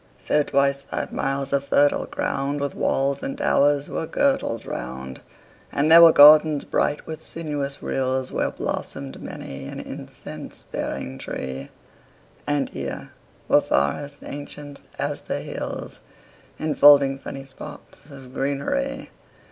[0.17, 5.21] 5 So twice five miles of fertile ground With walls and towers were girdled round:
[5.71, 11.69] And there were gardens bright with sinuous rills Where blossom'd many an incense bearing tree;
[12.47, 13.11] And here
[13.47, 15.99] were forests ancient as the hills,
[16.57, 19.11] 10 Enfolding sunny spots of greenery.